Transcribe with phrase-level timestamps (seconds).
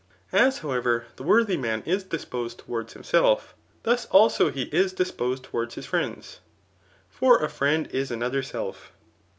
[0.33, 3.53] As, however, the worthy man is disposed towards himself
[3.83, 6.25] thus also he is disposed towards his friend;
[7.07, 8.93] for a friend is another self.